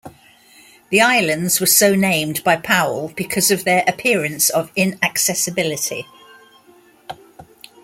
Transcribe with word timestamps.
The 0.89 0.99
islands 0.99 1.59
were 1.59 1.67
so 1.67 1.93
named 1.93 2.43
by 2.43 2.55
Powell 2.55 3.13
because 3.15 3.51
of 3.51 3.65
their 3.65 3.83
appearance 3.87 4.49
of 4.49 4.71
inaccessibility. 4.75 6.07